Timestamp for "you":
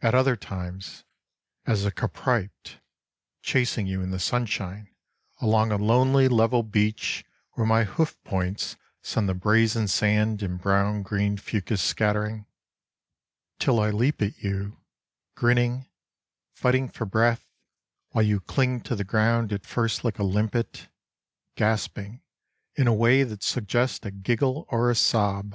3.86-4.02, 14.38-14.80, 18.24-18.40